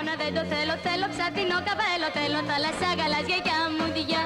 χειμώνα 0.00 0.22
δεν 0.24 0.32
το 0.38 0.44
θέλω, 0.52 0.74
θέλω 0.86 1.06
ψαθινό 1.14 1.58
καπέλο, 1.68 2.08
θέλω 2.16 2.40
θάλασσα 2.48 2.88
γαλάζια 2.98 3.38
και 3.46 3.52
αμμουδιά. 3.64 4.22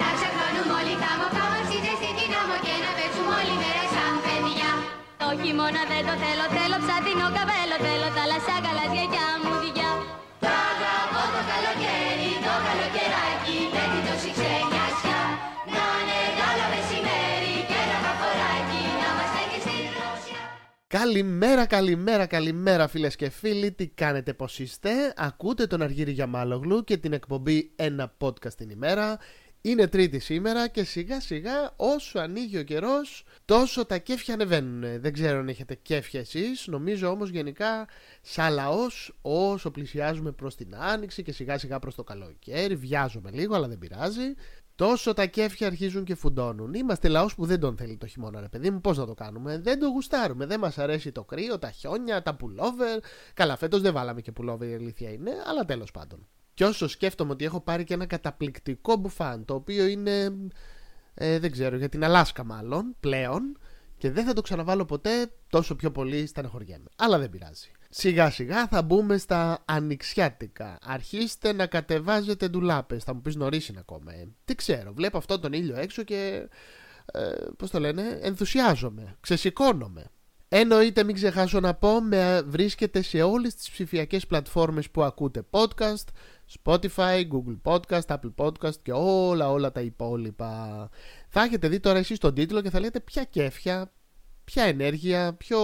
Να 0.00 0.06
ψαχνώνουμε 0.16 0.74
όλοι 0.78 0.94
χάμω, 1.02 1.26
χάμω, 1.36 1.58
στη 1.68 1.78
την 2.18 2.32
άμμο 2.40 2.56
και 2.64 2.74
να 2.84 2.90
παίξουμε 2.96 3.32
όλη 3.40 3.54
μέρα 3.62 3.84
σαν 3.94 4.14
παιδιά. 4.24 4.70
Το 5.20 5.28
χειμώνα 5.40 5.82
δεν 5.90 6.02
το 6.08 6.14
θέλω, 6.22 6.44
θέλω 6.56 6.76
ψαθινό 6.84 7.26
καπέλο, 7.36 7.76
θέλω 7.84 8.08
θάλασσα 8.16 8.54
γαλάζια 8.64 9.06
και 9.12 9.20
αμμουδιά. 9.32 9.85
Καλημέρα, 20.98 21.66
καλημέρα, 21.66 22.26
καλημέρα 22.26 22.88
φίλες 22.88 23.16
και 23.16 23.28
φίλοι. 23.28 23.72
Τι 23.72 23.86
κάνετε, 23.86 24.32
πώς 24.32 24.58
είστε; 24.58 25.12
Ακούτε 25.16 25.66
τον 25.66 25.82
Αργύρι 25.82 26.12
Γιαμάλογλου 26.12 26.84
και 26.84 26.96
την 26.96 27.12
εκπομπή 27.12 27.72
Ένα 27.76 28.14
podcast 28.18 28.52
την 28.56 28.70
ημέρα. 28.70 29.18
Είναι 29.60 29.86
Τρίτη 29.86 30.18
σήμερα 30.18 30.68
και 30.68 30.84
σιγά 30.84 31.20
σιγά 31.20 31.72
όσο 31.76 32.18
ανοίγει 32.18 32.58
ο 32.58 32.62
καιρός, 32.62 33.24
τόσο 33.44 33.86
τα 33.86 33.98
κέφια 33.98 34.34
ανεβαίνουν. 34.34 35.00
Δεν 35.00 35.12
ξέρω 35.12 35.38
αν 35.38 35.48
έχετε 35.48 35.74
κέφια 35.74 36.20
εσείς. 36.20 36.66
Νομίζω 36.66 37.08
όμως 37.08 37.30
γενικά, 37.30 37.88
σαν 38.22 38.52
λαός, 38.52 39.18
όσο 39.22 39.70
πλησιάζουμε 39.70 40.32
προς 40.32 40.56
την 40.56 40.76
άνοιξη 40.76 41.22
και 41.22 41.32
σιγά 41.32 41.58
σιγά 41.58 41.78
προς 41.78 41.94
το 41.94 42.04
καλοκαίρι, 42.04 42.76
βιάζομαι 42.76 43.30
λίγο, 43.30 43.54
αλλά 43.54 43.68
δεν 43.68 43.78
πειράζει. 43.78 44.34
Τόσο 44.76 45.12
τα 45.12 45.26
κέφια 45.26 45.66
αρχίζουν 45.66 46.04
και 46.04 46.14
φουντώνουν. 46.14 46.74
Είμαστε 46.74 47.08
λαός 47.08 47.34
που 47.34 47.46
δεν 47.46 47.60
τον 47.60 47.76
θέλει 47.76 47.96
το 47.96 48.06
χειμώνα, 48.06 48.40
ρε 48.40 48.48
παιδί 48.48 48.70
μου. 48.70 48.80
Πώς 48.80 48.98
να 48.98 49.06
το 49.06 49.14
κάνουμε; 49.14 49.58
Δεν 49.58 49.78
το 49.78 49.88
γουστάρουμε. 49.88 50.46
Δεν 50.46 50.60
μας 50.60 50.78
αρέσει 50.78 51.12
το 51.12 51.24
κρύο, 51.24 51.58
τα 51.58 51.70
χιόνια, 51.70 52.22
τα 52.22 52.34
πουλόβερ. 52.34 52.98
Καλά, 53.34 53.56
φέτος 53.56 53.80
δεν 53.80 53.92
βάλαμε 53.92 54.20
και 54.20 54.32
πουλόβερ, 54.32 54.68
η 54.68 54.74
αλήθεια 54.74 55.10
είναι, 55.10 55.30
αλλά 55.46 55.64
τέλος 55.64 55.90
πάντων. 55.90 56.26
Και 56.54 56.64
όσο 56.64 56.88
σκέφτομαι 56.88 57.32
ότι 57.32 57.44
έχω 57.44 57.60
πάρει 57.60 57.84
και 57.84 57.94
ένα 57.94 58.06
καταπληκτικό 58.06 58.96
μπουφάν, 58.96 59.44
το 59.44 59.54
οποίο 59.54 59.86
είναι. 59.86 60.32
Ε, 61.14 61.38
δεν 61.38 61.50
ξέρω, 61.50 61.76
για 61.76 61.88
την 61.88 62.04
Αλάσκα 62.04 62.44
μάλλον, 62.44 62.96
πλέον. 63.00 63.58
Και 63.98 64.10
δεν 64.10 64.24
θα 64.24 64.32
το 64.32 64.40
ξαναβάλω 64.40 64.84
ποτέ, 64.84 65.32
τόσο 65.50 65.76
πιο 65.76 65.90
πολύ 65.90 66.26
στεναχωριέμαι. 66.26 66.88
Αλλά 66.96 67.18
δεν 67.18 67.30
πειράζει. 67.30 67.70
Σιγά 67.98 68.30
σιγά 68.30 68.66
θα 68.66 68.82
μπούμε 68.82 69.16
στα 69.18 69.62
ανοιξιάτικα. 69.64 70.78
Αρχίστε 70.82 71.52
να 71.52 71.66
κατεβάζετε 71.66 72.48
ντουλάπες. 72.48 73.04
Θα 73.04 73.14
μου 73.14 73.22
πεις 73.22 73.36
νωρίς 73.36 73.68
είναι 73.68 73.78
ακόμα. 73.78 74.12
Ε. 74.12 74.28
Τι 74.44 74.54
ξέρω, 74.54 74.92
βλέπω 74.92 75.18
αυτό 75.18 75.38
τον 75.38 75.52
ήλιο 75.52 75.76
έξω 75.76 76.02
και... 76.02 76.48
Ε, 77.12 77.20
πώς 77.56 77.70
το 77.70 77.80
λένε, 77.80 78.18
ενθουσιάζομαι, 78.22 79.16
ξεσηκώνομαι. 79.20 80.04
Εννοείται 80.48 81.04
μην 81.04 81.14
ξεχάσω 81.14 81.60
να 81.60 81.74
πω, 81.74 82.00
με 82.00 82.42
βρίσκεται 82.46 83.02
σε 83.02 83.22
όλες 83.22 83.54
τις 83.54 83.70
ψηφιακές 83.70 84.26
πλατφόρμες 84.26 84.90
που 84.90 85.02
ακούτε 85.02 85.42
podcast, 85.50 86.04
Spotify, 86.62 87.22
Google 87.28 87.60
Podcast, 87.62 88.06
Apple 88.06 88.34
Podcast 88.36 88.76
και 88.82 88.92
όλα 88.92 89.50
όλα 89.50 89.72
τα 89.72 89.80
υπόλοιπα. 89.80 90.88
Θα 91.28 91.42
έχετε 91.42 91.68
δει 91.68 91.80
τώρα 91.80 91.98
εσείς 91.98 92.18
τον 92.18 92.34
τίτλο 92.34 92.60
και 92.60 92.70
θα 92.70 92.80
λέτε 92.80 93.00
ποια 93.00 93.24
κέφια, 93.24 93.92
ποια 94.44 94.62
ενέργεια, 94.62 95.34
ποιο, 95.34 95.58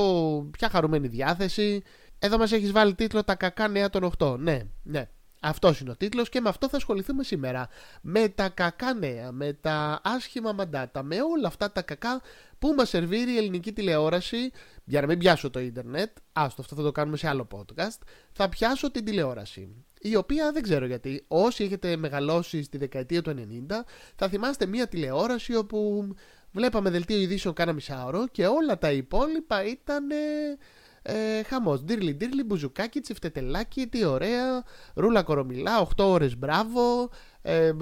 ποια 0.51 0.69
χαρούμενη 0.69 1.09
διάθεση. 1.09 1.83
Εδώ 2.25 2.39
μας 2.39 2.53
έχεις 2.53 2.73
βάλει 2.73 2.95
τίτλο 2.95 3.25
«Τα 3.25 3.35
κακά 3.35 3.69
νέα 3.69 3.91
των 3.91 4.13
8». 4.19 4.37
Ναι, 4.39 4.61
ναι. 4.83 5.09
Αυτός 5.41 5.81
είναι 5.81 5.91
ο 5.91 5.97
τίτλος 5.97 6.29
και 6.29 6.41
με 6.41 6.49
αυτό 6.49 6.69
θα 6.69 6.77
ασχοληθούμε 6.77 7.23
σήμερα. 7.23 7.69
Με 8.03 8.29
τα 8.29 8.49
κακά 8.49 8.95
νέα, 8.95 9.33
με 9.33 9.53
τα 9.53 10.01
άσχημα 10.05 10.53
μαντάτα, 10.53 11.03
με 11.03 11.17
όλα 11.21 11.49
αυτά 11.49 11.73
τα 11.73 11.83
κακά 11.83 12.21
που 12.59 12.75
μας 12.77 12.89
σερβίρει 12.89 13.33
η 13.33 13.37
ελληνική 13.37 13.73
τηλεόραση. 13.73 14.51
Για 14.85 15.01
να 15.01 15.07
μην 15.07 15.19
πιάσω 15.19 15.51
το 15.51 15.61
ίντερνετ, 15.61 16.17
άστο 16.33 16.61
αυτό 16.61 16.75
θα 16.75 16.83
το 16.83 16.93
κάνουμε 16.93 17.17
σε 17.17 17.29
άλλο 17.29 17.49
podcast, 17.55 17.99
θα 18.33 18.49
πιάσω 18.49 18.91
την 18.91 19.05
τηλεόραση. 19.05 19.85
Η 20.01 20.17
οποία 20.17 20.53
δεν 20.53 20.63
ξέρω 20.63 20.87
γιατί, 20.87 21.25
όσοι 21.29 21.65
έχετε 21.65 21.97
μεγαλώσει 21.97 22.63
στη 22.63 22.79
δεκαετία 22.79 23.23
του 23.23 23.31
90, 23.31 23.85
θα 24.17 24.29
θυμάστε 24.29 24.67
μια 24.67 24.87
τηλεόραση 24.87 25.55
όπου 25.55 26.09
βλέπαμε 26.53 26.91
δελτίο 26.91 27.17
ειδήσεων 27.17 27.55
κάνα 27.55 27.73
μισάωρο 27.73 28.27
και 28.27 28.47
όλα 28.47 28.79
τα 28.79 28.93
υπόλοιπα 28.93 29.65
ήταν 29.65 30.07
ε, 31.03 31.43
χαμός. 31.43 31.83
Ντύρλι 31.83 32.15
ντύρλι, 32.15 32.45
μπουζουκάκι, 32.45 33.01
τσιφτετελάκι, 33.01 33.87
τι 33.87 34.05
ωραία, 34.05 34.65
ρούλα 34.95 35.23
κορομιλά, 35.23 35.81
8 35.81 36.05
ώρες 36.05 36.39
μπράβο, 36.39 37.11
ε, 37.43 37.67
ε, 37.67 37.73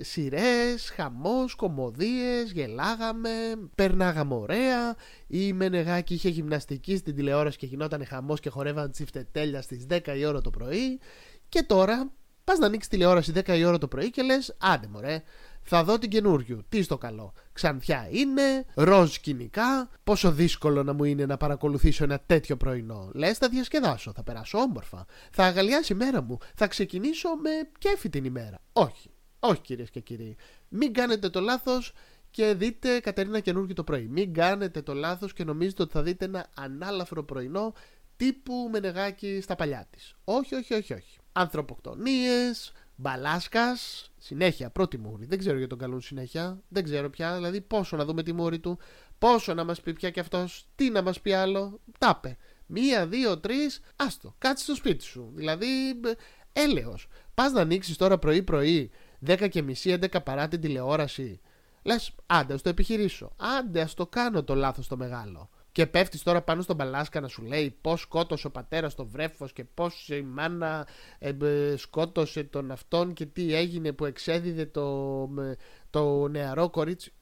σειρές, 0.00 0.90
χαμός, 0.94 1.54
κομμωδίες, 1.54 2.52
γελάγαμε, 2.52 3.30
περνάγαμε 3.74 4.34
ωραία. 4.34 4.96
Η 5.26 5.52
Μενεγάκη 5.52 6.14
είχε 6.14 6.28
γυμναστική 6.28 6.96
στην 6.96 7.14
τηλεόραση 7.14 7.58
και 7.58 7.66
γινόταν 7.66 8.06
χαμός 8.06 8.40
και 8.40 8.50
χορεύαν 8.50 8.90
τσιφτετέλια 8.90 9.62
στις 9.62 9.86
10 9.88 10.16
η 10.16 10.24
ώρα 10.24 10.40
το 10.40 10.50
πρωί. 10.50 11.00
Και 11.48 11.62
τώρα 11.62 12.12
πας 12.44 12.58
να 12.58 12.66
ανοίξεις 12.66 12.90
τηλεόραση 12.90 13.32
10 13.34 13.56
η 13.58 13.64
ώρα 13.64 13.78
το 13.78 13.88
πρωί 13.88 14.10
και 14.10 14.22
λες 14.22 14.56
άντε 14.58 14.86
μωρέ, 14.86 15.22
θα 15.68 15.84
δω 15.84 15.98
την 15.98 16.10
καινούριου. 16.10 16.64
Τι 16.68 16.82
στο 16.82 16.98
καλό. 16.98 17.32
Ξανθιά 17.52 18.08
είναι, 18.10 18.64
ροζ 18.74 19.12
σκηνικά. 19.12 19.90
Πόσο 20.04 20.32
δύσκολο 20.32 20.82
να 20.82 20.92
μου 20.92 21.04
είναι 21.04 21.26
να 21.26 21.36
παρακολουθήσω 21.36 22.04
ένα 22.04 22.20
τέτοιο 22.26 22.56
πρωινό. 22.56 23.10
Λες, 23.14 23.38
θα 23.38 23.48
διασκεδάσω, 23.48 24.12
θα 24.12 24.22
περάσω 24.22 24.58
όμορφα. 24.58 25.06
Θα 25.30 25.44
αγαλιάσει 25.44 25.92
η 25.92 25.96
μέρα 25.96 26.22
μου. 26.22 26.38
Θα 26.54 26.66
ξεκινήσω 26.66 27.28
με 27.28 27.50
κέφι 27.78 28.08
την 28.08 28.24
ημέρα. 28.24 28.58
Όχι. 28.72 29.10
Όχι 29.40 29.60
κυρίες 29.60 29.90
και 29.90 30.00
κύριοι. 30.00 30.36
Μην 30.68 30.92
κάνετε 30.92 31.28
το 31.28 31.40
λάθος 31.40 31.92
και 32.30 32.54
δείτε 32.54 33.00
Κατερίνα 33.00 33.40
καινούργιο 33.40 33.74
το 33.74 33.84
πρωί. 33.84 34.06
Μην 34.10 34.34
κάνετε 34.34 34.82
το 34.82 34.94
λάθος 34.94 35.32
και 35.32 35.44
νομίζετε 35.44 35.82
ότι 35.82 35.92
θα 35.92 36.02
δείτε 36.02 36.24
ένα 36.24 36.46
ανάλαφρο 36.54 37.24
πρωινό 37.24 37.72
τύπου 38.16 38.68
μενεγάκι 38.72 39.40
στα 39.42 39.54
παλιά 39.54 39.86
της. 39.90 40.14
Όχι, 40.24 40.54
όχι, 40.54 40.74
όχι, 40.74 40.92
όχι. 40.92 41.18
Ανθρωποκτονίες, 41.32 42.72
Μπαλάσκας, 43.00 44.10
συνέχεια, 44.18 44.70
πρώτη 44.70 44.98
μούρη. 44.98 45.26
Δεν 45.26 45.38
ξέρω 45.38 45.58
για 45.58 45.66
τον 45.66 45.78
καλούν 45.78 46.00
συνέχεια. 46.00 46.62
Δεν 46.68 46.84
ξέρω 46.84 47.10
πια. 47.10 47.34
Δηλαδή, 47.34 47.60
πόσο 47.60 47.96
να 47.96 48.04
δούμε 48.04 48.22
τη 48.22 48.32
μούρη 48.32 48.58
του, 48.58 48.78
πόσο 49.18 49.54
να 49.54 49.64
μας 49.64 49.80
πει 49.80 49.92
πια 49.92 50.10
κι 50.10 50.20
αυτός, 50.20 50.66
τι 50.74 50.90
να 50.90 51.02
μας 51.02 51.20
πει 51.20 51.32
άλλο. 51.32 51.80
Τάπε. 51.98 52.36
Μία, 52.66 53.06
δύο, 53.06 53.38
τρεις, 53.38 53.80
άστο. 53.96 54.34
Κάτσε 54.38 54.64
στο 54.64 54.74
σπίτι 54.74 55.04
σου. 55.04 55.32
Δηλαδή, 55.34 55.66
έλεος. 56.52 57.08
Πας 57.34 57.52
να 57.52 57.60
ανοίξεις 57.60 57.96
τώρα 57.96 58.18
πρωί-πρωί, 58.18 58.90
10 59.18 59.48
και 59.48 59.62
μισή, 59.62 59.90
11 59.90 60.22
παρά 60.22 60.48
την 60.48 60.60
τηλεόραση. 60.60 61.40
Λες, 61.82 62.14
άντε, 62.26 62.54
ας 62.54 62.62
το 62.62 62.68
επιχειρήσω. 62.68 63.32
Άντε, 63.36 63.80
ας 63.80 63.94
το 63.94 64.06
κάνω 64.06 64.44
το 64.44 64.54
λάθος 64.54 64.88
το 64.88 64.96
μεγάλο. 64.96 65.50
Και 65.72 65.86
πέφτεις 65.86 66.22
τώρα 66.22 66.42
πάνω 66.42 66.62
στον 66.62 66.76
μπαλάσκα 66.76 67.20
να 67.20 67.28
σου 67.28 67.42
λέει 67.42 67.78
πώς 67.80 68.00
σκότωσε 68.00 68.46
ο 68.46 68.50
πατέρας 68.50 68.94
το 68.94 69.06
βρέφος 69.06 69.52
και 69.52 69.64
πώς 69.64 70.08
η 70.08 70.22
μάνα 70.22 70.86
ε, 71.18 71.34
σκότωσε 71.76 72.44
τον 72.44 72.70
αυτόν 72.70 73.12
και 73.12 73.26
τι 73.26 73.54
έγινε 73.54 73.92
που 73.92 74.04
εξέδιδε 74.04 74.66
το, 74.66 75.28
το 75.90 76.28
νεαρό 76.28 76.70
κορίτσι. 76.70 77.12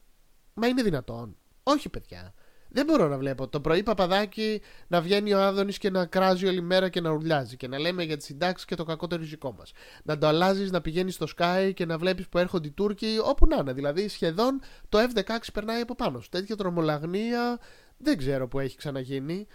Μα 0.53 0.67
είναι 0.67 0.83
δυνατόν. 0.83 1.37
Όχι, 1.63 1.89
παιδιά. 1.89 2.33
Δεν 2.69 2.85
μπορώ 2.85 3.07
να 3.07 3.17
βλέπω 3.17 3.47
το 3.47 3.61
πρωί 3.61 3.83
παπαδάκι 3.83 4.61
να 4.87 5.01
βγαίνει 5.01 5.33
ο 5.33 5.41
Άδωνης 5.41 5.77
και 5.77 5.89
να 5.89 6.05
κράζει 6.05 6.47
όλη 6.47 6.61
μέρα 6.61 6.89
και 6.89 7.01
να 7.01 7.09
ουρλιάζει 7.09 7.57
και 7.57 7.67
να 7.67 7.79
λέμε 7.79 8.03
για 8.03 8.17
τις 8.17 8.25
συντάξεις 8.25 8.65
και 8.65 8.75
το 8.75 8.83
κακό 8.83 9.07
το 9.07 9.15
ριζικό 9.15 9.51
μας. 9.57 9.71
Να 10.03 10.17
το 10.17 10.27
αλλάζεις, 10.27 10.71
να 10.71 10.81
πηγαίνεις 10.81 11.13
στο 11.13 11.25
Sky 11.37 11.71
και 11.73 11.85
να 11.85 11.97
βλέπεις 11.97 12.27
που 12.27 12.37
έρχονται 12.37 12.67
οι 12.67 12.71
Τούρκοι 12.71 13.17
όπου 13.23 13.45
να 13.47 13.55
είναι. 13.55 13.73
Δηλαδή 13.73 14.07
σχεδόν 14.07 14.61
το 14.89 14.97
F16 14.99 15.37
περνάει 15.53 15.81
από 15.81 15.95
πάνω 15.95 16.19
σου. 16.19 16.29
Τέτοια 16.29 16.55
τρομολαγνία 16.55 17.59
δεν 17.97 18.17
ξέρω 18.17 18.47
που 18.47 18.59
έχει 18.59 18.77
ξαναγίνει. 18.77 19.47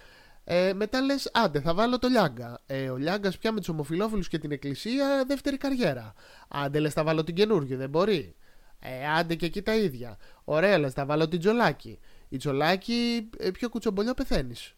Ε, 0.45 0.73
μετά 0.73 1.01
λες, 1.01 1.31
άντε, 1.33 1.61
θα 1.61 1.75
βάλω 1.75 1.99
το 1.99 2.09
Λιάγκα. 2.09 2.61
Ε, 2.67 2.91
ο 2.91 2.97
Λιάγκας 2.97 3.39
πια 3.39 3.53
με 3.53 3.59
τους 3.59 3.69
ομοφυλόφιλους 3.69 4.29
και 4.29 4.39
την 4.39 4.53
εκκλησία, 4.53 5.25
δεύτερη 5.27 5.57
καριέρα. 5.57 6.13
Άντε, 6.49 6.79
λες, 6.79 6.93
θα 6.93 7.05
βάλω 7.05 7.25
την 7.25 7.35
καινούργια, 7.35 7.77
δεν 7.77 7.89
μπορεί. 7.89 8.37
Ε, 8.79 9.09
άντε 9.09 9.35
και 9.35 9.47
εκεί 9.47 9.63
τα 9.63 9.77
ίδια. 9.77 10.17
Ωραία, 10.45 10.79
λες, 10.79 10.93
θα 10.93 11.07
βάλω 11.07 11.29
την 11.29 11.39
Τζολάκη. 11.39 11.99
Η 12.29 12.37
Τζολάκη, 12.37 13.31
ε, 13.39 13.51
πιο 13.51 13.69
κουτσομπολιό 13.69 14.15
πεθαίνεις. 14.15 14.75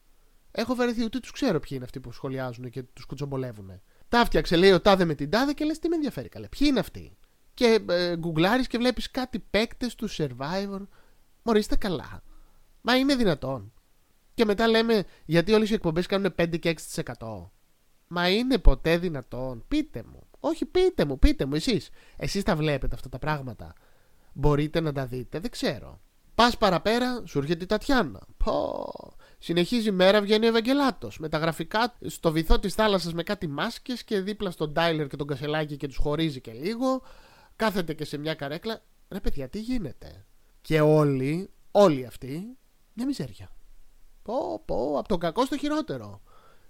Έχω 0.51 0.75
βαρεθεί 0.75 1.05
ούτε 1.05 1.19
τους 1.19 1.31
ξέρω 1.31 1.59
ποιοι 1.59 1.71
είναι 1.73 1.85
αυτοί 1.85 2.01
που 2.01 2.13
σχολιάζουν 2.13 2.71
και 2.71 2.83
τους 2.83 3.05
κουτσομπολεύουν. 3.05 3.81
Τα 4.09 4.25
φτιάξε, 4.25 4.57
λέει 4.57 4.73
ο 4.73 4.81
τάδε 4.81 5.05
με 5.05 5.15
την 5.15 5.31
τάδε 5.31 5.53
και 5.53 5.65
λες, 5.65 5.79
τι 5.79 5.89
με 5.89 5.95
ενδιαφέρει 5.95 6.29
καλέ. 6.29 6.49
Ποιοι 6.49 6.69
είναι 6.71 6.81
αυτοί; 6.81 7.17
Και 7.55 7.85
ε, 7.89 8.17
γκουγκλάρεις 8.17 8.67
και 8.67 8.79
βλέπεις 8.79 9.11
κάτι 9.11 9.39
παίκτες 9.39 9.95
του 9.95 10.09
survivor. 10.11 10.87
Μωρίστε 11.43 11.77
καλά. 11.77 12.23
Μα 12.87 12.97
είναι 12.97 13.15
δυνατόν. 13.15 13.73
Και 14.35 14.45
μετά 14.45 14.69
λέμε 14.69 15.05
γιατί 15.25 15.53
όλες 15.53 15.71
οι 15.71 15.75
εκπομπές 15.75 16.07
κάνουν 16.07 16.35
5 16.39 16.59
και 16.59 16.75
6%. 16.95 17.51
Μα 18.07 18.29
είναι 18.29 18.59
ποτέ 18.59 18.99
δυνατόν. 18.99 19.65
Πείτε 19.69 20.03
μου. 20.11 20.27
Όχι, 20.41 20.65
πείτε 20.65 21.05
μου, 21.05 21.19
πείτε 21.19 21.45
μου 21.45 21.55
εσείς. 21.55 21.91
Εσείς 22.17 22.43
τα 22.43 22.57
βλέπετε 22.57 22.95
αυτά 22.95 23.09
τα 23.09 23.19
πράγματα. 23.19 23.73
Μπορείτε 24.33 24.81
να 24.81 24.93
τα 24.93 25.07
δείτε, 25.07 25.39
δεν 25.39 25.51
ξέρω. 25.51 26.01
Πας 26.35 26.57
παραπέρα, 26.57 27.23
σου 27.27 27.39
έρχεται 27.39 27.65
η 27.65 27.67
Τατιάνα. 27.67 28.21
Πω. 28.37 28.93
Συνεχίζει 29.39 29.89
η 29.89 29.93
μέρα, 29.93 30.21
βγαίνει 30.21 30.45
ο 30.45 30.49
Ευαγγελάτος. 30.49 31.19
Με 31.19 31.29
τα 31.29 31.39
γραφικά 31.39 31.95
στο 32.07 32.33
βυθό 32.33 32.59
της 32.59 32.75
θάλασσας 32.75 33.13
με 33.13 33.23
κάτι 33.23 33.47
μάσκες 33.47 34.05
και 34.05 34.21
δίπλα 34.21 34.51
στον 34.51 34.73
Τάιλερ 34.73 35.07
και 35.07 35.17
τον 35.17 35.27
Κασελάκη 35.27 35.77
και 35.77 35.87
τους 35.87 35.97
χωρίζει 35.97 36.41
και 36.41 36.53
λίγο. 36.53 37.03
Κάθεται 37.57 37.95
και 37.95 38.05
σε 38.05 38.17
μια 38.17 38.35
καρέκλα. 38.35 38.83
Ρε 39.09 39.21
παιδιά, 39.21 39.49
τι 39.49 39.61
γίνεται; 39.61 40.25
Και 40.61 40.81
όλοι, 40.81 41.51
όλοι 41.71 42.07
αυτοί 42.07 42.57
μια 42.95 43.07
μιζέρια. 43.07 43.51
Πω, 44.23 44.63
πω, 44.65 44.99
από 44.99 45.09
το 45.09 45.19
κακό 45.19 45.45
στο 45.45 45.57
χειρότερο. 45.57 46.23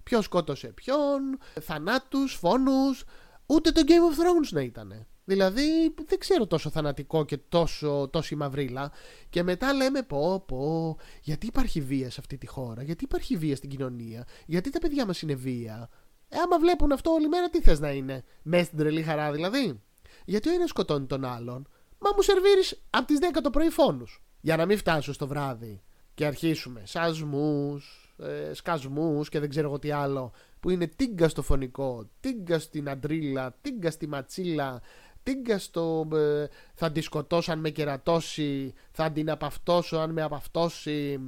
Ποιος 0.02 0.24
σκότωσε 0.24 0.66
ποιον, 0.68 1.38
θανάτους, 1.60 2.34
φόνους. 2.34 3.04
Ούτε 3.46 3.70
το 3.70 3.82
Game 3.86 3.90
of 3.90 4.20
Thrones 4.20 4.52
να 4.52 4.60
ήταν. 4.60 5.06
Δηλαδή 5.24 5.94
δεν 6.06 6.18
ξέρω 6.18 6.46
τόσο 6.46 6.70
θανατικό 6.70 7.24
και 7.24 7.36
τόσο, 7.36 8.08
τόση 8.12 8.34
μαυρίλα. 8.34 8.92
Και 9.28 9.42
μετά 9.42 9.72
λέμε 9.72 10.02
πω 10.02 10.40
πω 10.40 10.96
γιατί 11.22 11.46
υπάρχει 11.46 11.80
βία 11.80 12.10
σε 12.10 12.16
αυτή 12.20 12.38
τη 12.38 12.46
χώρα, 12.46 12.82
γιατί 12.82 13.04
υπάρχει 13.04 13.36
βία 13.36 13.56
στην 13.56 13.70
κοινωνία, 13.70 14.26
γιατί 14.46 14.70
τα 14.70 14.78
παιδιά 14.78 15.06
μας 15.06 15.22
είναι 15.22 15.34
βία. 15.34 15.88
Ε, 16.28 16.38
άμα 16.38 16.58
βλέπουν 16.58 16.92
αυτό 16.92 17.10
όλη 17.10 17.28
μέρα 17.28 17.50
τι 17.50 17.60
θες 17.60 17.80
να 17.80 17.90
είναι, 17.90 18.24
μέσα 18.42 18.64
στην 18.64 18.78
τρελή 18.78 19.02
χαρά 19.02 19.32
δηλαδή; 19.32 19.80
Γιατί 20.24 20.48
ο 20.48 20.52
ένας 20.52 20.68
σκοτώνει 20.68 21.06
τον 21.06 21.24
άλλον, 21.24 21.68
μα 21.98 22.10
μου 22.16 22.22
σερβίρεις 22.22 22.82
από 22.90 23.06
τις 23.06 23.18
10 23.34 23.40
το 23.42 23.50
πρωί 23.50 23.70
φόνους. 23.70 24.22
Για 24.40 24.56
να 24.56 24.66
μην 24.66 24.78
φτάσω 24.78 25.12
στο 25.12 25.26
βράδυ 25.26 25.82
και 26.14 26.26
αρχίσουμε 26.26 26.82
σασμούς, 26.84 28.14
ε, 28.18 28.54
σκασμούς 28.54 29.28
και 29.28 29.40
δεν 29.40 29.48
ξέρω 29.48 29.68
εγώ 29.68 29.78
τι 29.78 29.90
άλλο 29.90 30.32
που 30.60 30.70
είναι 30.70 30.86
τίγκα 30.86 31.28
στο 31.28 31.42
φωνικό, 31.42 32.08
τίγκα 32.20 32.58
στην 32.58 32.88
αντρίλα, 32.88 33.56
τίγκα 33.60 33.90
στη 33.90 34.06
ματσίλα, 34.06 34.80
τίγκα 35.22 35.58
στο 35.58 36.08
ε, 36.14 36.46
θα 36.74 36.92
τη 36.92 37.00
σκοτώσω 37.00 37.52
αν 37.52 37.58
με 37.58 37.70
κερατώσει, 37.70 38.74
θα 38.90 39.10
την 39.10 39.30
απαυτώσω 39.30 39.96
αν 39.96 40.10
με 40.10 40.22
απαυτώσει, 40.22 41.20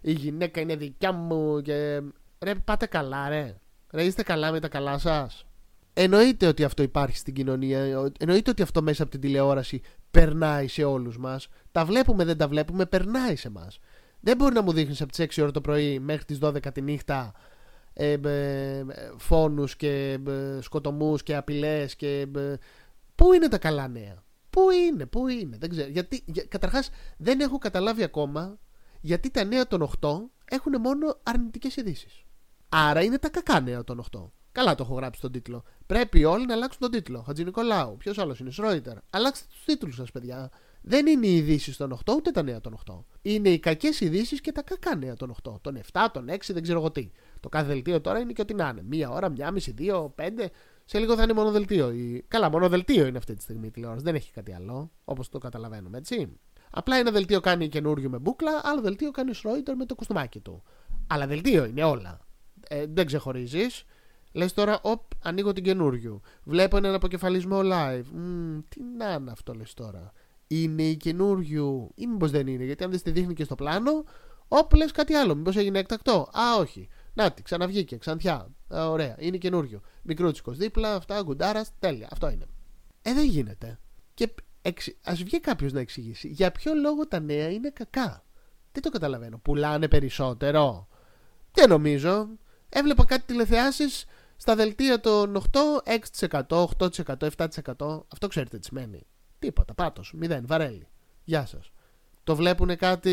η 0.00 0.12
γυναίκα 0.12 0.60
είναι 0.60 0.76
δικιά 0.76 1.12
μου 1.12 1.60
και... 1.60 2.02
Ρε 2.38 2.54
πάτε 2.54 2.86
καλά 2.86 3.28
ρε, 3.28 3.56
ρε 3.90 4.04
είστε 4.04 4.22
καλά 4.22 4.52
με 4.52 4.60
τα 4.60 4.68
καλά 4.68 4.98
σας. 4.98 5.46
Εννοείται 5.92 6.46
ότι 6.46 6.64
αυτό 6.64 6.82
υπάρχει 6.82 7.16
στην 7.16 7.34
κοινωνία, 7.34 8.10
εννοείται 8.18 8.50
ότι 8.50 8.62
αυτό 8.62 8.82
μέσα 8.82 9.02
από 9.02 9.10
την 9.12 9.20
τηλεόραση 9.20 9.80
περνάει 10.10 10.68
σε 10.68 10.84
όλους 10.84 11.18
μας. 11.18 11.48
Τα 11.72 11.84
βλέπουμε, 11.84 12.24
δεν 12.24 12.36
τα 12.36 12.48
βλέπουμε, 12.48 12.86
περνάει 12.86 13.36
σε 13.36 13.50
μας. 13.50 13.78
Δεν 14.24 14.36
μπορεί 14.36 14.54
να 14.54 14.62
μου 14.62 14.72
δείχνεις 14.72 15.00
από 15.00 15.12
τις 15.12 15.36
6 15.36 15.42
ώρα 15.42 15.50
το 15.50 15.60
πρωί 15.60 15.98
μέχρι 15.98 16.24
τις 16.24 16.38
12 16.42 16.72
τη 16.72 16.80
νύχτα 16.80 17.32
ε, 17.92 18.12
ε, 18.12 18.84
φόνους 19.16 19.76
και 19.76 20.18
ε, 20.28 20.60
σκοτωμούς 20.60 21.22
και 21.22 21.36
απειλές 21.36 21.96
και 21.96 22.26
ε, 22.36 22.54
Πού 23.14 23.32
είναι 23.32 23.48
τα 23.48 23.58
καλά 23.58 23.88
νέα; 23.88 24.22
Πού 24.50 24.70
είναι, 24.70 25.06
πού 25.06 25.28
είναι. 25.28 25.56
Δεν 25.60 25.70
ξέρω. 25.70 25.88
Γιατί, 25.88 26.22
για, 26.26 26.44
καταρχάς 26.48 26.90
δεν 27.16 27.40
έχω 27.40 27.58
καταλάβει 27.58 28.02
ακόμα 28.02 28.58
γιατί 29.00 29.30
τα 29.30 29.44
νέα 29.44 29.66
των 29.66 29.90
8 30.00 30.08
έχουν 30.44 30.80
μόνο 30.80 31.20
αρνητικές 31.22 31.76
ειδήσεις. 31.76 32.22
Άρα 32.68 33.02
είναι 33.02 33.18
τα 33.18 33.28
κακά 33.28 33.60
νέα 33.60 33.84
των 33.84 34.04
8. 34.12 34.30
Καλά 34.52 34.74
το 34.74 34.82
έχω 34.82 34.94
γράψει 34.94 35.18
στον 35.18 35.32
τίτλο. 35.32 35.64
Πρέπει 35.86 36.24
όλοι 36.24 36.46
να 36.46 36.54
αλλάξουν 36.54 36.80
τον 36.80 36.90
τίτλο. 36.90 37.22
Χατζη 37.22 37.44
Νικολάου. 37.44 37.96
Ποιος 37.96 38.18
άλλος 38.18 38.38
είναι, 38.38 38.50
Σρόιτερ. 38.50 38.96
Αλλάξτε 39.10 39.46
τους 39.50 39.64
τίτλους 39.64 39.94
σας, 39.94 40.10
παιδιά. 40.10 40.50
Δεν 40.86 41.06
είναι 41.06 41.26
οι 41.26 41.36
ειδήσεις 41.36 41.76
των 41.76 41.98
8 42.04 42.14
ούτε 42.16 42.30
τα 42.30 42.42
νέα 42.42 42.60
των 42.60 42.78
8. 42.86 43.04
Είναι 43.22 43.48
οι 43.48 43.58
κακές 43.58 44.00
ειδήσεις 44.00 44.40
και 44.40 44.52
τα 44.52 44.62
κακά 44.62 44.96
νέα 44.96 45.16
των 45.16 45.34
8. 45.42 45.60
Των 45.60 45.80
7, 45.92 46.06
των 46.12 46.28
6, 46.30 46.36
δεν 46.46 46.62
ξέρω 46.62 46.78
εγώ 46.78 46.90
τι. 46.90 47.10
Το 47.40 47.48
κάθε 47.48 47.66
δελτίο 47.66 48.00
τώρα 48.00 48.18
είναι 48.18 48.32
και 48.32 48.40
ό,τι 48.40 48.54
να 48.54 48.68
είναι. 48.68 48.82
Μία 48.82 49.10
ώρα, 49.10 49.28
μία 49.28 49.50
μισή, 49.50 49.70
δύο, 49.70 50.12
πέντε. 50.14 50.50
Σε 50.84 50.98
λίγο 50.98 51.16
θα 51.16 51.22
είναι 51.22 51.32
μόνο 51.32 51.50
δελτίο. 51.50 51.92
Καλά, 52.28 52.50
μόνο 52.50 52.68
δελτίο 52.68 53.06
είναι 53.06 53.18
αυτή 53.18 53.34
τη 53.34 53.42
στιγμή 53.42 53.66
η 53.66 53.70
τηλεόραση. 53.70 54.04
Δεν 54.04 54.14
έχει 54.14 54.32
κάτι 54.32 54.52
άλλο, 54.52 54.90
όπως 55.04 55.28
το 55.28 55.38
καταλαβαίνουμε, 55.38 55.98
έτσι. 55.98 56.38
Απλά 56.70 56.96
ένα 56.96 57.10
δελτίο 57.10 57.40
κάνει 57.40 57.68
καινούριο 57.68 58.10
με 58.10 58.18
μπουκλα, 58.18 58.60
άλλο 58.62 58.80
δελτίο 58.80 59.10
κάνει 59.10 59.34
Σρόιτερ 59.34 59.76
με 59.76 59.86
το 59.86 59.94
κουστούμάκι 59.94 60.40
του. 60.40 60.62
Αλλά 61.06 61.26
δελτίο 61.26 61.64
είναι 61.64 61.84
όλα. 61.84 62.20
Ε, 62.68 62.84
δεν 62.88 63.06
ξεχωρίζεις. 63.06 63.84
Λες 64.32 64.52
τώρα, 64.52 64.78
οπ, 64.82 65.00
ανοίγω 65.22 65.52
την 65.52 65.64
καινούριο. 65.64 66.20
Βλέπω 66.44 66.76
έναν 66.76 66.94
αποκεφαλισμό 66.94 67.60
live. 67.62 68.04
Μ, 68.12 68.58
τι 68.68 68.80
να 68.96 69.12
είναι 69.12 69.30
αυτό, 69.30 69.54
λες 69.54 69.74
τώρα. 69.74 70.12
Είναι 70.46 70.82
η 70.82 70.96
καινούριο, 70.96 71.90
ή 71.94 72.06
μήπως 72.06 72.30
δεν 72.30 72.46
είναι, 72.46 72.64
γιατί 72.64 72.84
αν 72.84 72.90
δεν 72.90 72.98
στη 72.98 73.10
δείχνει 73.10 73.34
και 73.34 73.44
στο 73.44 73.54
πλάνο, 73.54 74.04
οπ, 74.48 74.74
λες 74.74 74.92
κάτι 74.92 75.14
άλλο. 75.14 75.34
Μήπως 75.34 75.56
έγινε 75.56 75.78
εκτακτό. 75.78 76.28
Α, 76.32 76.56
όχι. 76.58 76.88
Να 77.14 77.32
τη, 77.32 77.42
ξαναβγήκε, 77.42 77.96
ξανθιά. 77.96 78.48
Α, 78.74 78.90
ωραία, 78.90 79.16
είναι 79.18 79.36
καινούριο. 79.36 79.80
Μικρούτσικος 80.02 80.56
δίπλα, 80.56 80.94
αυτά, 80.94 81.22
γκουντάρα, 81.22 81.64
τέλεια. 81.78 82.08
Αυτό 82.10 82.30
είναι. 82.30 82.44
Ε, 83.02 83.12
δεν 83.12 83.24
γίνεται. 83.24 83.78
Και 84.14 84.34
εξ... 84.62 84.94
ας 85.04 85.22
βγει 85.22 85.40
κάποιος 85.40 85.72
να 85.72 85.80
εξηγήσει 85.80 86.28
για 86.28 86.52
ποιο 86.52 86.74
λόγο 86.74 87.08
τα 87.08 87.20
νέα 87.20 87.50
είναι 87.50 87.70
κακά. 87.70 88.24
Δεν 88.72 88.82
το 88.82 88.90
καταλαβαίνω. 88.90 89.38
Πουλάνε 89.38 89.88
περισσότερο. 89.88 90.88
Δεν 91.52 91.68
νομίζω. 91.68 92.28
Έβλεπα 92.68 93.04
κάτι 93.04 93.22
τηλεθεάσεις 93.26 94.04
στα 94.36 94.54
δελτία 94.54 95.00
των 95.00 95.42
8, 95.52 95.58
6%, 96.28 96.66
8%, 96.78 97.28
7%. 97.36 98.02
Αυτό 98.12 98.26
ξέρετε 98.28 98.58
τι 98.58 98.64
σημαίνει. 98.64 99.06
Τίποτα. 99.44 99.74
Πάτος. 99.74 100.12
Μηδέν. 100.16 100.46
Βαρέλι. 100.46 100.86
Γεια 101.24 101.46
σας. 101.46 101.72
Το 102.24 102.36
βλέπουν 102.36 102.76
κάτι, 102.76 103.10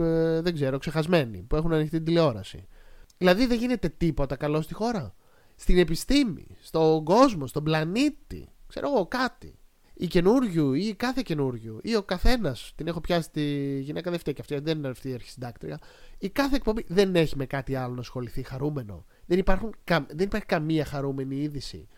ε, 0.00 0.40
δεν 0.40 0.54
ξέρω, 0.54 0.78
ξεχασμένοι 0.78 1.38
που 1.38 1.56
έχουν 1.56 1.72
ανοιχτή 1.72 2.00
τηλεόραση. 2.00 2.66
Δηλαδή 3.18 3.46
δεν 3.46 3.58
γίνεται 3.58 3.88
τίποτα 3.88 4.36
καλό 4.36 4.60
στη 4.60 4.74
χώρα. 4.74 5.14
Στην 5.56 5.78
επιστήμη, 5.78 6.46
στον 6.60 7.04
κόσμο, 7.04 7.46
στον 7.46 7.64
πλανήτη. 7.64 8.48
Ξέρω 8.66 8.88
εγώ 8.88 9.06
κάτι. 9.06 9.58
Η 9.94 10.06
καινούριου 10.06 10.72
ή 10.72 10.94
κάθε 10.94 11.22
καινούριου 11.24 11.78
ή 11.82 11.96
ο 11.96 12.02
καθένας. 12.02 12.72
Την 12.74 12.86
έχω 12.86 13.00
πιάσει 13.00 13.30
τη 13.30 13.78
γυναίκα, 13.80 14.10
δεν 14.10 14.18
φταίει 14.18 14.34
και 14.34 14.40
αυτή, 14.40 14.58
δεν 14.58 14.78
είναι 14.78 14.88
αυτή 14.88 15.08
η 15.08 15.12
αρχισυντάκτρια. 15.12 15.78
Η 16.18 16.28
κάθε 16.28 16.56
εκπομπή 16.56 16.84
δεν 16.88 17.14
έχει 17.14 17.36
με 17.36 17.46
κάτι 17.46 17.74
άλλο 17.74 17.94
να 17.94 18.00
ασχοληθεί 18.00 18.42
χαρούμενο. 18.42 19.04
Δεν, 19.26 19.38
υπάρχουν, 19.38 19.74
δεν 20.06 20.26
υπάρχει 20.26 20.46
καμία 20.46 20.84
χαρούμενη 20.84 21.36
είδηση. 21.36 21.88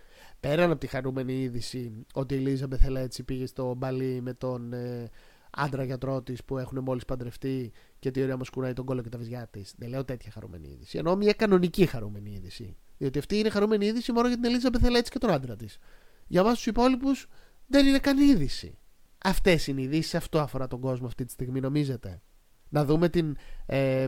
Πέραν 0.40 0.70
από 0.70 0.80
τη 0.80 0.86
χαρούμενη 0.86 1.32
είδηση 1.32 2.06
ότι 2.12 2.34
η 2.34 2.38
Λίζα 2.38 2.66
Μπεθελέτσι 2.66 3.22
πήγε 3.22 3.46
στο 3.46 3.74
μπαλί 3.74 4.20
με 4.22 4.34
τον 4.34 4.72
ε, 4.72 5.10
άντρα 5.50 5.84
γιατρό 5.84 6.22
της 6.22 6.44
που 6.44 6.58
έχουν 6.58 6.78
μόλις 6.82 7.04
παντρευτεί 7.04 7.72
και 7.98 8.10
τι 8.10 8.22
ωραία 8.22 8.36
μας 8.36 8.48
κουράει 8.50 8.72
τον 8.72 8.84
κόλλο 8.84 9.02
και 9.02 9.08
τα 9.08 9.18
βυζιά 9.18 9.48
της. 9.50 9.74
Δεν 9.78 9.88
λέω 9.88 10.04
τέτοια 10.04 10.30
χαρούμενη 10.30 10.68
είδηση. 10.68 10.98
Εννοώ 10.98 11.16
μια 11.16 11.32
κανονική 11.32 11.86
χαρούμενη 11.86 12.30
είδηση. 12.30 12.76
Διότι 12.98 13.18
αυτή 13.18 13.38
είναι 13.38 13.50
χαρούμενη 13.50 13.86
είδηση 13.86 14.12
μόνο 14.12 14.26
για 14.26 14.36
την 14.36 14.44
Ελίζα 14.44 14.70
Μπεθελέτσι 14.70 15.10
και 15.10 15.18
τον 15.18 15.30
άντρα 15.30 15.56
της. 15.56 15.78
Για 16.26 16.40
εμά 16.40 16.52
τους 16.52 16.66
υπόλοιπους 16.66 17.26
δεν 17.66 17.86
είναι 17.86 17.98
καν 17.98 18.18
είδηση. 18.18 18.78
Αυτές 19.24 19.66
είναι 19.66 19.80
οι 19.80 19.84
ειδήσεις, 19.84 20.14
αυτό 20.14 20.38
αφορά 20.38 20.66
τον 20.66 20.80
κόσμο 20.80 21.06
αυτή 21.06 21.24
τη 21.24 21.32
στιγμή, 21.32 21.60
νομίζετε. 21.60 22.22
Να 22.68 22.84
δούμε 22.84 23.08
την, 23.08 23.36
ε, 23.66 24.06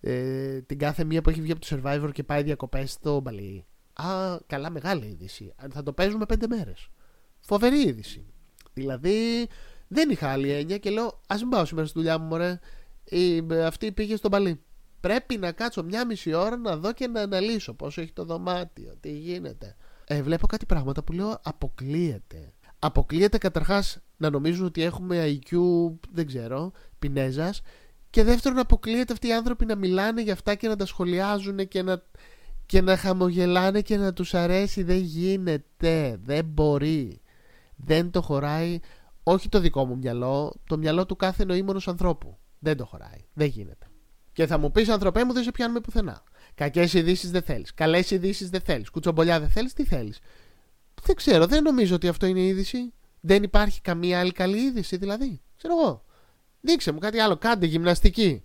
ε, 0.00 0.60
την 0.60 0.78
κάθε 0.78 1.04
μία 1.04 1.22
που 1.22 1.30
έχει 1.30 1.40
βγει 1.40 1.52
από 1.52 1.66
το 1.66 1.76
survivor 1.76 2.10
και 2.12 2.22
πάει 2.22 2.42
διακοπές 2.42 2.90
στο 2.90 3.20
μπαλί. 3.20 3.66
Α, 3.92 4.38
καλά, 4.46 4.70
μεγάλη 4.70 5.06
είδηση. 5.06 5.54
Θα 5.70 5.82
το 5.82 5.92
παίζουμε 5.92 6.26
πέντε 6.26 6.46
μέρες. 6.46 6.88
Φοβερή 7.40 7.80
είδηση. 7.80 8.26
Δηλαδή, 8.72 9.48
δεν 9.88 10.10
είχα 10.10 10.28
άλλη 10.28 10.50
έννοια 10.50 10.78
και 10.78 10.90
λέω: 10.90 11.06
Α 11.06 11.36
μην 11.38 11.48
πάω 11.48 11.64
σήμερα 11.64 11.86
στη 11.86 11.98
δουλειά 11.98 12.18
μου, 12.18 12.26
μωρέ. 12.26 12.58
Η, 13.04 13.38
αυτή 13.64 13.92
πήγε 13.92 14.16
στο 14.16 14.28
μπαλί. 14.28 14.60
Πρέπει 15.00 15.36
να 15.36 15.52
κάτσω 15.52 15.82
μια 15.82 16.06
μισή 16.06 16.32
ώρα 16.32 16.56
να 16.56 16.76
δω 16.76 16.92
και 16.92 17.06
να 17.06 17.20
αναλύσω 17.20 17.74
πόσο 17.74 18.00
έχει 18.00 18.12
το 18.12 18.24
δωμάτιο, 18.24 18.96
τι 19.00 19.10
γίνεται. 19.10 19.76
Ε, 20.06 20.22
βλέπω 20.22 20.46
κάτι 20.46 20.66
πράγματα 20.66 21.02
που 21.02 21.12
λέω 21.12 21.40
αποκλείεται. 21.42 22.52
Αποκλείεται 22.78 23.38
καταρχάς 23.38 23.98
να 24.16 24.30
νομίζουν 24.30 24.66
ότι 24.66 24.82
έχουμε 24.82 25.38
IQ, 25.40 25.56
δεν 26.12 26.26
ξέρω, 26.26 26.72
πινέζας. 26.98 27.62
Και 28.10 28.24
δεύτερον, 28.24 28.58
αποκλείεται 28.58 29.12
αυτοί 29.12 29.26
οι 29.26 29.32
άνθρωποι 29.32 29.64
να 29.64 29.74
μιλάνε 29.74 30.22
για 30.22 30.32
αυτά 30.32 30.54
και 30.54 30.68
να 30.68 30.76
τα 30.76 30.86
σχολιάζουν 30.86 31.68
και 31.68 31.82
να, 31.82 32.02
και 32.72 32.80
να 32.80 32.96
χαμογελάνε 32.96 33.80
και 33.80 33.96
να 33.96 34.12
τους 34.12 34.34
αρέσει. 34.34 34.82
Δεν 34.82 34.96
γίνεται. 34.96 36.20
Δεν 36.22 36.44
μπορεί. 36.44 37.20
Δεν 37.76 38.10
το 38.10 38.22
χωράει 38.22 38.78
όχι 39.22 39.48
το 39.48 39.60
δικό 39.60 39.84
μου 39.84 39.96
μυαλό, 39.96 40.54
το 40.66 40.78
μυαλό 40.78 41.06
του 41.06 41.16
κάθε 41.16 41.44
νοήμονος 41.44 41.88
ανθρώπου. 41.88 42.38
Δεν 42.58 42.76
το 42.76 42.84
χωράει. 42.84 43.24
Δεν 43.32 43.46
γίνεται. 43.46 43.86
Και 44.32 44.46
θα 44.46 44.58
μου 44.58 44.70
πεις, 44.70 44.88
ανθρωπέ 44.88 45.24
μου, 45.24 45.32
δεν 45.32 45.42
σε 45.42 45.50
πιάνουμε 45.50 45.80
πουθενά. 45.80 46.22
Κακές 46.54 46.92
ειδήσεις 46.92 47.30
δεν 47.30 47.42
θέλεις. 47.42 47.74
Καλές 47.74 48.10
ειδήσεις 48.10 48.50
δεν 48.50 48.60
θέλεις. 48.60 48.90
Κουτσομπολιά 48.90 49.40
δεν 49.40 49.48
θέλεις. 49.48 49.72
Τι 49.72 49.84
θέλεις. 49.84 50.20
Δεν 51.02 51.14
ξέρω, 51.14 51.46
δεν 51.46 51.62
νομίζω 51.62 51.94
ότι 51.94 52.08
αυτό 52.08 52.26
είναι 52.26 52.40
είδηση. 52.40 52.92
Δεν 53.20 53.42
υπάρχει 53.42 53.80
καμία 53.80 54.20
άλλη 54.20 54.32
καλή 54.32 54.58
είδηση, 54.58 54.96
δηλαδή. 54.96 55.40
Ξέρω 55.56 55.74
εγώ. 55.80 56.04
Δείξε 56.60 56.92
μου 56.92 56.98
κάτι 56.98 57.18
άλλο. 57.18 57.36
Κάντε 57.36 57.66
γυμναστική. 57.66 58.42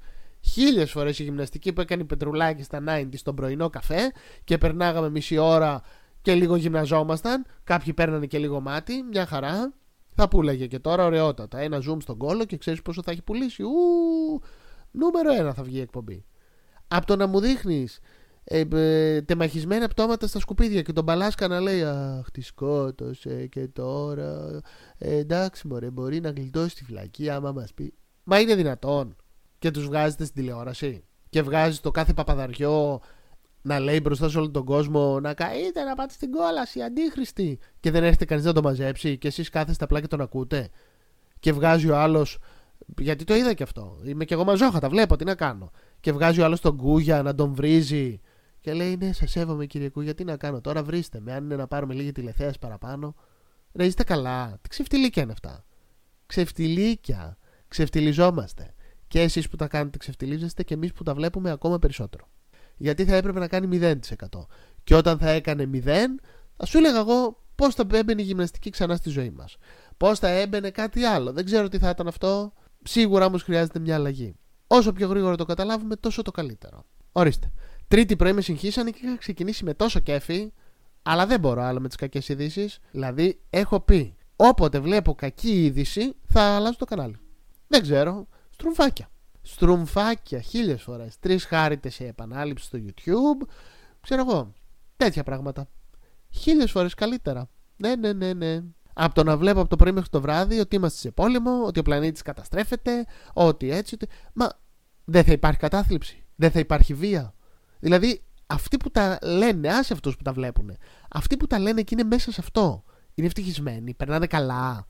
Χίλιες 0.48 0.92
φορές 0.92 1.20
η 1.20 1.24
γυμναστική 1.24 1.74
που 1.74 1.82
έκανε 1.82 2.02
η 2.02 2.06
Πετρουλάκη 2.06 2.64
στα 2.64 2.84
90 2.88 3.08
στον 3.14 3.36
πρωινό 3.36 3.70
καφέ 3.70 4.12
και 4.44 4.58
περνάγαμε 4.58 5.10
μισή 5.10 5.38
ώρα 5.38 5.82
και 6.22 6.34
λίγο 6.34 6.56
γυμναζόμασταν. 6.56 7.46
Κάποιοι 7.64 7.94
παίρνανε 7.94 8.26
και 8.26 8.38
λίγο 8.38 8.60
μάτι. 8.60 9.04
Μια 9.04 9.26
χαρά. 9.26 9.74
Θα 10.16 10.28
πουλάγε 10.28 10.68
και 10.68 10.80
τώρα 10.80 11.06
ωραιότατα. 11.06 11.60
Ένα 11.60 11.78
zoom 11.78 11.98
στον 12.02 12.18
κόλο 12.18 12.46
και 12.46 12.58
ξέρεις 12.58 12.82
πόσο 12.82 13.02
θα 13.04 13.12
έχει 13.12 13.22
πουλήσει. 13.22 13.64
Ου, 13.64 13.70
νούμερο 14.92 15.34
ένα 15.34 15.54
θα 15.54 15.64
βγει 15.64 15.78
η 15.78 15.82
εκπομπή. 15.82 16.26
Από 16.88 17.06
το 17.06 17.16
να 17.16 17.28
μου 17.28 17.40
δείχνεις 17.40 18.00
ε, 18.44 18.64
ε, 18.72 19.22
τεμαχισμένα 19.22 19.88
πτώματα 19.88 20.28
στα 20.28 20.40
σκουπίδια 20.40 20.82
και 20.82 20.94
τον 20.94 21.04
Μπαλάσκα 21.04 21.48
να 21.48 21.60
λέει 21.60 21.84
Αχ, 21.84 22.32
τη 22.32 22.42
σκότωσε 22.42 23.48
και 23.48 23.68
τώρα. 23.68 24.62
Ε, 24.98 25.16
εντάξει, 25.16 25.68
μωρέ, 25.68 25.90
μπορεί 25.90 26.20
να 26.20 26.30
γλιτώσει 26.30 26.76
τη 26.76 26.84
φυλακή 26.84 27.30
άμα 27.30 27.52
μας 27.52 27.74
πει. 27.74 27.94
Μα 28.24 28.40
είναι 28.40 28.56
δυνατόν. 28.56 29.16
Και 29.60 29.72
τους 29.72 29.86
βγάζετε 29.86 30.24
στην 30.24 30.36
τηλεόραση. 30.42 31.04
Και 31.30 31.42
βγάζει 31.42 31.80
το 31.80 31.92
κάθε 31.92 32.14
παπαδαριό 32.14 33.02
να 33.62 33.80
λέει 33.80 34.00
μπροστά 34.04 34.30
σε 34.30 34.38
όλο 34.38 34.52
τον 34.52 34.66
κόσμο 34.66 35.20
να 35.20 35.34
καείτε 35.34 35.84
να 35.84 35.96
πάτε 35.96 36.14
στην 36.14 36.32
κόλαση, 36.32 36.82
αντίχρηστη. 36.82 37.60
Και 37.80 37.92
δεν 37.92 38.04
έρχεται 38.04 38.26
κανείς 38.26 38.46
να 38.46 38.54
το 38.54 38.62
μαζέψει 38.62 39.18
και 39.18 39.28
εσείς 39.28 39.50
κάθεστε 39.50 39.84
απλά 39.84 40.02
και 40.02 40.08
τον 40.08 40.22
ακούτε. 40.22 40.70
Και 41.40 41.54
βγάζει 41.54 41.90
ο 41.90 41.98
άλλος. 41.98 42.38
Γιατί 43.00 43.24
το 43.24 43.36
είδα 43.36 43.54
και 43.54 43.64
αυτό. 43.64 44.02
Είμαι 44.04 44.26
και 44.26 44.34
εγώ 44.34 44.44
μαζόχα, 44.44 44.80
τα 44.80 44.90
βλέπω, 44.90 45.16
τι 45.16 45.26
να 45.26 45.36
κάνω. 45.36 45.72
Και 46.00 46.12
βγάζει 46.12 46.42
ο 46.42 46.46
άλλος 46.46 46.62
τον 46.62 46.78
κούγια 46.78 47.22
να 47.22 47.36
τον 47.36 47.54
βρίζει. 47.54 48.22
Και 48.60 48.74
λέει: 48.74 48.96
Ναι, 48.96 49.14
σας 49.14 49.32
σέβομαι, 49.32 49.66
Κυριακού, 49.66 50.02
γιατί 50.02 50.24
να 50.24 50.38
κάνω 50.38 50.62
τώρα, 50.62 50.84
βρίστε 50.84 51.20
με. 51.20 51.34
Αν 51.34 51.44
είναι 51.44 51.56
να 51.56 51.68
πάρουμε 51.68 51.94
λίγη 51.94 52.12
τηλεθέαση 52.12 52.60
παραπάνω. 52.60 53.16
Ρε, 53.74 53.86
είστε 53.86 54.04
καλά. 54.04 54.58
Τι 54.62 54.70
ξεφτιλίκια 54.70 55.24
είναι 55.24 55.32
αυτά. 55.32 55.66
Ξεφτιλίκια. 56.26 57.38
Ξεφτιλιζόμαστε. 57.68 58.76
Και 59.08 59.22
εσείς 59.22 59.50
που 59.50 59.56
τα 59.56 59.68
κάνετε 59.68 59.98
ξεφτιλίζεστε 59.98 60.64
και 60.64 60.74
εμείς 60.74 60.94
που 60.94 61.04
τα 61.04 61.14
βλέπουμε 61.14 61.52
ακόμα 61.52 61.80
περισσότερο. 61.80 62.28
Γιατί 62.78 63.06
θα 63.06 63.16
έπρεπε 63.16 63.40
να 63.40 63.48
κάνει 63.48 63.80
0%. 63.82 64.48
Και 64.84 64.96
όταν 64.96 65.18
θα 65.18 65.30
έκανε 65.30 65.70
0, 65.74 65.80
θα 66.58 66.66
σου 66.66 66.78
έλεγα 66.78 67.00
εγώ 67.00 67.44
πώς 67.56 67.76
θα 67.76 67.88
έμπαινε 67.92 68.22
η 68.22 68.26
γυμναστική 68.26 68.70
ξανά 68.70 68.96
στη 68.96 69.10
ζωή 69.10 69.30
μας. 69.30 69.58
Πώς 69.98 70.20
θα 70.20 70.28
έμπαινε 70.28 70.70
κάτι 70.70 71.04
άλλο. 71.04 71.34
Δεν 71.34 71.46
ξέρω 71.46 71.68
τι 71.68 71.78
θα 71.78 71.90
ήταν 71.90 72.08
αυτό. 72.08 72.54
Σίγουρα 72.84 73.26
όμως 73.26 73.44
χρειάζεται 73.44 73.80
μια 73.80 73.96
αλλαγή. 73.96 74.36
Όσο 74.68 74.94
πιο 74.94 75.08
γρήγορα 75.08 75.36
το 75.36 75.46
καταλάβουμε, 75.46 75.96
τόσο 75.96 76.22
το 76.22 76.32
καλύτερο. 76.32 76.86
Ορίστε. 77.12 77.52
Τρίτη 77.88 78.16
πρωί 78.16 78.34
με 78.34 78.42
συγχύσανε 78.42 78.90
και 78.90 79.00
είχα 79.04 79.18
ξεκινήσει 79.18 79.64
με 79.64 79.74
τόσο 79.74 80.00
κέφι, 80.00 80.54
αλλά 81.02 81.26
δεν 81.26 81.40
μπορώ 81.40 81.62
άλλο 81.62 81.80
με 81.80 81.88
τις 81.88 81.98
κακές 81.98 82.30
ειδήσεις. 82.30 82.80
Δηλαδή, 82.92 83.40
έχω 83.50 83.80
πει, 83.80 84.16
όποτε 84.36 84.80
βλέπω 84.80 85.16
κακή 85.16 85.66
είδηση, 85.66 86.14
θα 86.28 86.42
αλλάζω 86.42 86.78
το 86.78 86.86
κανάλι. 86.86 87.20
Δεν 87.68 87.82
ξέρω. 87.82 88.28
Στρουμφάκια. 88.60 89.10
Στρουμφάκια 89.42 90.42
χίλιες 90.42 90.82
φορές. 90.82 91.20
Τρεις 91.20 91.46
χάρητε 91.46 91.90
σε 91.90 92.06
επανάληψη 92.06 92.66
στο 92.66 92.80
YouTube. 92.82 93.48
Ξέρω 94.02 94.22
εγώ. 94.28 94.54
Τέτοια 94.98 95.24
πράγματα. 95.24 95.68
Χίλιες 96.30 96.72
φορές 96.72 96.94
καλύτερα. 96.94 97.50
Ναι, 97.78 97.96
ναι, 97.96 98.14
ναι, 98.14 98.34
ναι. 98.34 98.64
Από 98.94 99.16
το 99.16 99.24
να 99.24 99.38
βλέπω 99.38 99.60
από 99.60 99.70
το 99.70 99.76
πρωί 99.76 99.92
μέχρι 99.92 100.10
το 100.10 100.22
βράδυ 100.22 100.60
ότι 100.60 100.76
είμαστε 100.76 101.00
σε 101.00 101.12
πόλεμο, 101.12 101.64
ότι 101.66 101.80
ο 101.80 101.82
πλανήτης 101.82 102.22
καταστρέφεται, 102.22 103.06
ότι 103.34 103.72
έτσι. 103.72 103.96
Ότι... 103.96 104.08
Μα 104.34 104.50
δεν 105.06 105.24
θα 105.24 105.32
υπάρχει 105.32 105.60
κατάθλιψη. 105.60 106.24
Δεν 106.36 106.52
θα 106.52 106.60
υπάρχει 106.60 106.94
βία. 106.94 107.34
Δηλαδή, 107.80 108.24
αυτοί 108.48 108.78
που 108.78 108.92
τα 108.92 109.18
λένε, 109.24 109.70
άσε 109.70 109.94
αυτούς 109.94 110.18
που 110.18 110.24
τα 110.24 110.34
βλέπουν. 110.34 110.78
Αυτοί 111.10 111.38
που 111.38 111.48
τα 111.48 111.60
λένε 111.60 111.82
και 111.82 111.96
είναι 111.98 112.08
μέσα 112.08 112.32
σε 112.32 112.42
αυτό. 112.42 112.84
Είναι 113.14 113.28
ευτυχισμένοι, 113.28 113.94
περνάνε 113.94 114.28
καλά. 114.28 114.88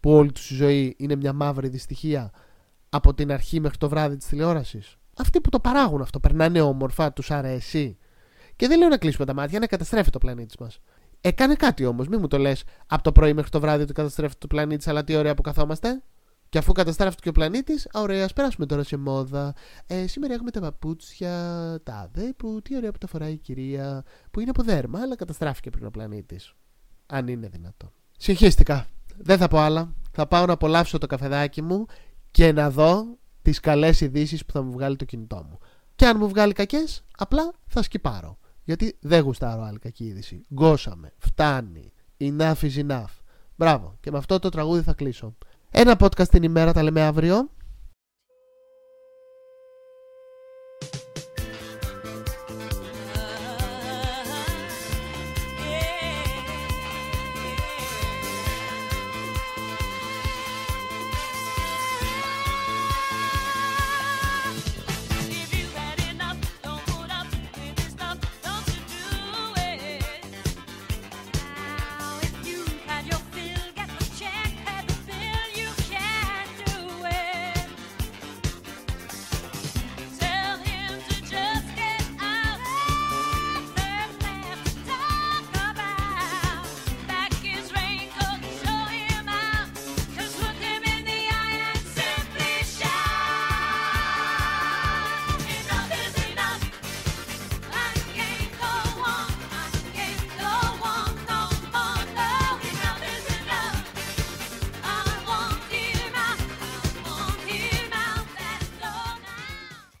Που 0.00 0.10
όλη 0.10 0.32
τους 0.32 0.50
η 0.50 0.54
ζωή 0.54 0.94
είναι 0.98 1.16
μια 1.16 1.32
μαύρη 1.32 1.68
δυστυχία 1.68 2.30
από 2.90 3.14
την 3.14 3.32
αρχή 3.32 3.60
μέχρι 3.60 3.78
το 3.78 3.88
βράδυ 3.88 4.16
της 4.16 4.26
τηλεόρασης. 4.26 4.96
Αυτοί 5.16 5.40
που 5.40 5.48
το 5.48 5.60
παράγουν 5.60 6.00
αυτό, 6.00 6.20
περνάνε 6.20 6.60
όμορφα, 6.60 7.12
τους 7.12 7.30
αρέσει. 7.30 7.98
Και 8.56 8.68
δεν 8.68 8.78
λέω 8.78 8.88
να 8.88 8.96
κλείσουμε 8.98 9.26
τα 9.26 9.34
μάτια, 9.34 9.58
να 9.58 9.66
καταστρέφει 9.66 10.10
το 10.10 10.18
πλανήτη 10.18 10.56
μας. 10.60 10.78
Έκανε 11.20 11.54
κάτι 11.54 11.84
όμως, 11.84 12.08
μην 12.08 12.18
μου 12.20 12.26
το 12.26 12.38
λες 12.38 12.64
από 12.86 13.02
το 13.02 13.12
πρωί 13.12 13.32
μέχρι 13.32 13.50
το 13.50 13.60
βράδυ 13.60 13.82
ότι 13.82 13.92
καταστρέφει 13.92 14.34
το 14.38 14.46
πλανήτη, 14.46 14.90
αλλά 14.90 15.04
τι 15.04 15.16
ωραία 15.16 15.34
που 15.34 15.42
καθόμαστε. 15.42 16.02
Και 16.48 16.58
αφού 16.58 16.72
καταστράφηκε 16.72 17.20
και 17.22 17.28
ο 17.28 17.32
πλανήτης, 17.32 17.88
ωραία, 17.92 18.24
ας 18.24 18.32
περάσουμε 18.32 18.66
τώρα 18.66 18.82
σε 18.82 18.96
μόδα. 18.96 19.54
Ε, 19.86 20.06
σήμερα 20.06 20.34
έχουμε 20.34 20.50
τα 20.50 20.60
παπούτσια, 20.60 21.30
τα 21.82 21.94
άδε, 21.94 22.32
που 22.36 22.60
τι 22.62 22.76
ωραία 22.76 22.92
που 22.92 22.98
τα 22.98 23.06
φοράει 23.06 23.32
η 23.32 23.36
κυρία, 23.36 24.04
που 24.30 24.40
είναι 24.40 24.50
από 24.50 24.62
δέρμα, 24.62 25.00
αλλά 25.00 25.16
καταστράφηκε 25.16 25.70
πριν 25.70 25.86
ο 25.86 25.90
πλανήτης. 25.90 26.54
Αν 27.06 27.28
είναι 27.28 27.48
δυνατό. 27.48 27.92
Συγχύστηκα. 28.18 28.86
Δεν 29.16 29.38
θα 29.38 29.48
πω 29.48 29.58
άλλα. 29.58 29.94
Θα 30.12 30.26
πάω 30.26 30.46
να 30.46 30.52
απολαύσω 30.52 30.98
το 30.98 31.06
καφεδάκι 31.06 31.62
μου 31.62 31.86
και 32.30 32.52
να 32.52 32.70
δω 32.70 33.18
τις 33.42 33.60
καλές 33.60 34.00
ειδήσεις 34.00 34.44
που 34.44 34.52
θα 34.52 34.62
μου 34.62 34.72
βγάλει 34.72 34.96
το 34.96 35.04
κινητό 35.04 35.44
μου. 35.50 35.58
Και 35.96 36.06
αν 36.06 36.16
μου 36.18 36.28
βγάλει 36.28 36.52
κακές, 36.52 37.04
απλά 37.16 37.52
θα 37.66 37.82
σκυπάρω. 37.82 38.38
Γιατί 38.64 38.96
δεν 39.00 39.22
γουστάρω 39.22 39.62
άλλη 39.62 39.78
κακή 39.78 40.04
είδηση. 40.04 40.44
Γκώσαμε. 40.54 41.12
Φτάνει. 41.18 41.92
Enough 42.18 42.54
is 42.60 42.86
enough. 42.88 43.14
Μπράβο. 43.56 43.96
Και 44.00 44.10
με 44.10 44.18
αυτό 44.18 44.38
το 44.38 44.48
τραγούδι 44.48 44.82
θα 44.82 44.92
κλείσω. 44.92 45.34
Ένα 45.70 45.96
podcast 46.00 46.28
την 46.28 46.42
ημέρα 46.42 46.72
τα 46.72 46.82
λέμε 46.82 47.00
αύριο. 47.00 47.50